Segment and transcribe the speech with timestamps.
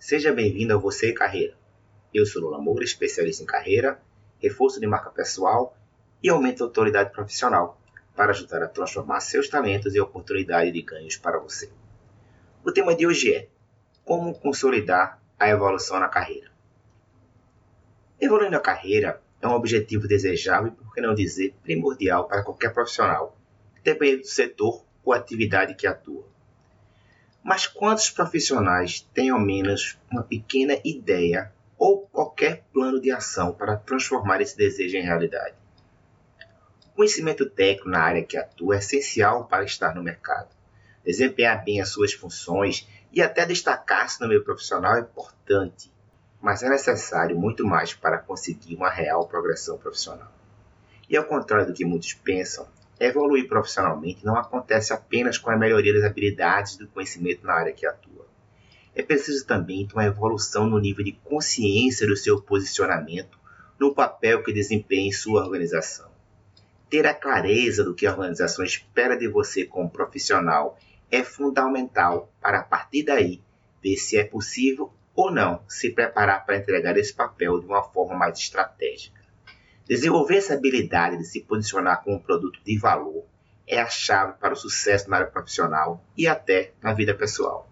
[0.00, 1.54] Seja bem-vindo a Você e Carreira.
[2.12, 4.00] Eu sou Lula Moura, especialista em carreira,
[4.38, 5.76] reforço de marca pessoal
[6.22, 7.78] e aumento da autoridade profissional
[8.16, 11.70] para ajudar a transformar seus talentos em oportunidade de ganhos para você.
[12.64, 13.48] O tema de hoje é
[14.02, 16.50] Como consolidar a evolução na carreira.
[18.18, 22.72] Evoluir na carreira é um objetivo desejável e, por que não dizer, primordial para qualquer
[22.72, 23.36] profissional,
[23.84, 26.26] dependendo do setor ou atividade que atua.
[27.42, 33.76] Mas quantos profissionais têm ao menos uma pequena ideia ou qualquer plano de ação para
[33.76, 35.54] transformar esse desejo em realidade?
[36.86, 40.50] O conhecimento técnico na área que atua é essencial para estar no mercado.
[41.02, 45.90] Desempenhar bem as suas funções e até destacar-se no meio profissional é importante,
[46.42, 50.30] mas é necessário muito mais para conseguir uma real progressão profissional.
[51.08, 52.68] E ao contrário do que muitos pensam,
[53.00, 57.72] Evoluir profissionalmente não acontece apenas com a melhoria das habilidades e do conhecimento na área
[57.72, 58.28] que atua.
[58.94, 63.38] É preciso também uma evolução no nível de consciência do seu posicionamento
[63.78, 66.10] no papel que desempenha em sua organização.
[66.90, 70.78] Ter a clareza do que a organização espera de você como profissional
[71.10, 73.40] é fundamental para, a partir daí,
[73.82, 78.14] ver se é possível ou não se preparar para entregar esse papel de uma forma
[78.14, 79.19] mais estratégica.
[79.90, 83.24] Desenvolver essa habilidade de se posicionar como um produto de valor
[83.66, 87.68] é a chave para o sucesso na área profissional e até na vida pessoal.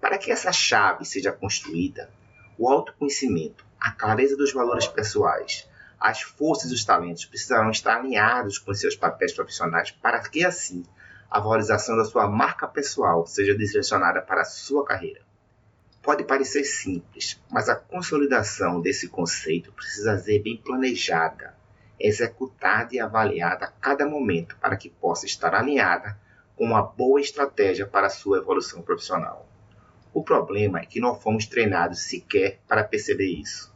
[0.00, 2.08] Para que essa chave seja construída,
[2.56, 8.56] o autoconhecimento, a clareza dos valores pessoais, as forças e os talentos precisarão estar alinhados
[8.56, 10.84] com seus papéis profissionais para que assim
[11.28, 15.20] a valorização da sua marca pessoal seja direcionada para a sua carreira.
[16.02, 21.54] Pode parecer simples, mas a consolidação desse conceito precisa ser bem planejada,
[21.98, 26.18] executada e avaliada a cada momento para que possa estar alinhada
[26.56, 29.46] com uma boa estratégia para a sua evolução profissional.
[30.12, 33.70] O problema é que não fomos treinados sequer para perceber isso.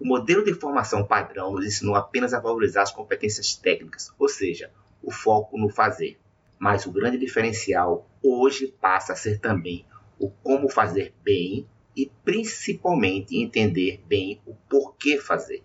[0.00, 4.72] O modelo de formação padrão nos ensinou apenas a valorizar as competências técnicas, ou seja,
[5.00, 6.18] o foco no fazer.
[6.58, 9.86] Mas o grande diferencial hoje passa a ser também
[10.20, 11.66] o como fazer bem
[11.96, 15.64] e principalmente entender bem o porquê fazer.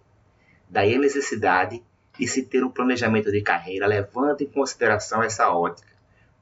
[0.70, 1.84] Daí a necessidade
[2.18, 5.94] de se ter um planejamento de carreira levando em consideração essa ótica,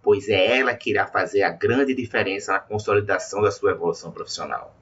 [0.01, 4.75] pois é ela que irá fazer a grande diferença na consolidação da sua evolução profissional.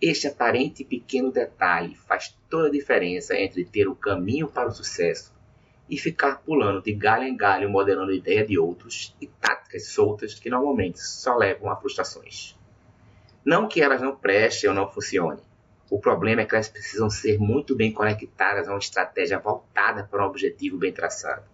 [0.00, 5.36] Este aparente pequeno detalhe faz toda a diferença entre ter o caminho para o sucesso
[5.90, 10.48] e ficar pulando de galho em galho modelando ideia de outros e táticas soltas que
[10.48, 12.57] normalmente só levam a frustrações.
[13.44, 15.42] Não que elas não prestem ou não funcionem.
[15.90, 20.22] O problema é que elas precisam ser muito bem conectadas a uma estratégia voltada para
[20.22, 21.44] um objetivo bem traçado.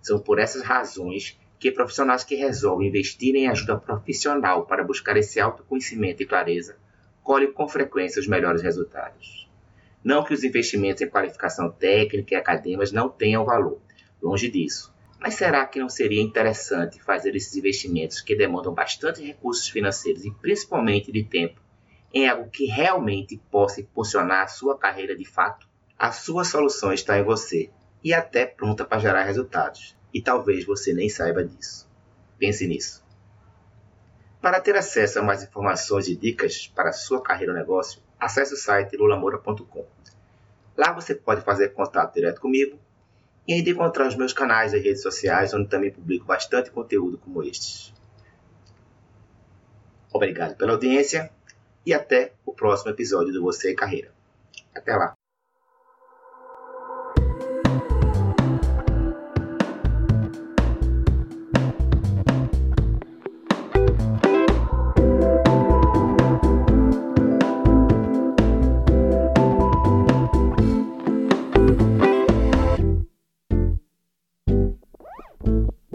[0.00, 5.40] São por essas razões que profissionais que resolvem investir em ajuda profissional para buscar esse
[5.40, 6.76] autoconhecimento e clareza
[7.22, 9.48] colhem com frequência os melhores resultados.
[10.02, 13.78] Não que os investimentos em qualificação técnica e acadêmica não tenham valor,
[14.22, 14.92] longe disso.
[15.20, 20.30] Mas será que não seria interessante fazer esses investimentos que demandam bastante recursos financeiros e
[20.30, 21.60] principalmente de tempo
[22.12, 25.68] em algo que realmente possa impulsionar a sua carreira de fato?
[25.98, 27.70] A sua solução está em você
[28.02, 29.94] e até pronta para gerar resultados.
[30.12, 31.86] E talvez você nem saiba disso.
[32.38, 33.04] Pense nisso.
[34.40, 38.54] Para ter acesso a mais informações e dicas para a sua carreira ou negócio, acesse
[38.54, 39.86] o site lulamoura.com.
[40.74, 42.78] Lá você pode fazer contato direto comigo
[43.46, 47.42] e ainda encontrar os meus canais e redes sociais, onde também publico bastante conteúdo como
[47.42, 47.92] estes.
[50.12, 51.30] Obrigado pela audiência
[51.84, 54.12] e até o próximo episódio do Você e Carreira.
[54.74, 55.19] Até lá!